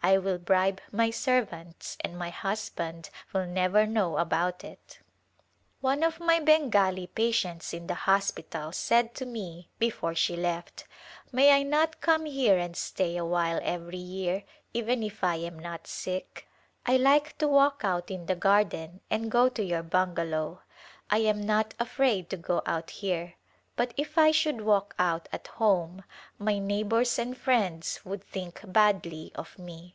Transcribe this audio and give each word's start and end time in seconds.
I 0.00 0.16
will 0.16 0.38
bribe 0.38 0.80
my 0.92 1.10
servants 1.10 1.96
and 2.02 2.16
my 2.16 2.30
husband 2.30 3.10
will 3.32 3.46
never 3.46 3.84
know 3.84 4.16
about 4.18 4.62
it." 4.62 5.00
One 5.80 6.04
of 6.04 6.20
my 6.20 6.38
Bengali 6.38 7.08
patients 7.08 7.72
ir^ 7.72 7.88
the 7.88 7.94
hospital 7.94 8.70
said 8.70 9.12
to 9.16 9.26
me 9.26 9.68
before 9.80 10.14
she 10.14 10.36
left," 10.36 10.84
May 11.32 11.50
I 11.52 11.64
not 11.64 12.00
come 12.00 12.26
here 12.26 12.56
and 12.56 12.76
stay 12.76 13.16
a 13.16 13.24
while 13.24 13.58
every 13.64 13.98
year, 13.98 14.44
even 14.72 15.02
if 15.02 15.24
I 15.24 15.34
am 15.36 15.58
not 15.58 15.88
sick? 15.88 16.46
I 16.86 16.96
like 16.96 17.36
to 17.38 17.48
walk 17.48 17.80
out 17.82 18.08
in 18.08 18.26
the 18.26 18.36
garden 18.36 19.00
and 19.10 19.32
go 19.32 19.48
to 19.48 19.64
your 19.64 19.82
bungalow. 19.82 20.62
I 21.10 21.18
am 21.18 21.44
not 21.44 21.74
afraid 21.80 22.30
to 22.30 22.36
go 22.36 22.62
out 22.66 22.90
here, 22.90 23.34
but 23.76 23.94
if 23.96 24.18
I 24.18 24.32
should 24.32 24.60
walk 24.60 24.94
out 24.98 25.28
at 25.32 25.46
home 25.46 26.02
my 26.36 26.58
neighbors 26.58 27.16
and 27.16 27.36
friends 27.38 28.00
would 28.04 28.24
think 28.24 28.60
badly 28.64 29.30
of 29.36 29.56
me. 29.58 29.94